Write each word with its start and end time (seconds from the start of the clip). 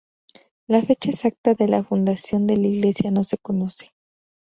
La 0.67 0.81
fecha 0.81 1.11
exacta 1.11 1.53
de 1.53 1.67
la 1.67 1.83
fundación 1.83 2.47
de 2.47 2.57
la 2.57 2.65
iglesia 2.65 3.11
no 3.11 3.23
se 3.23 3.37
conoce. 3.37 3.93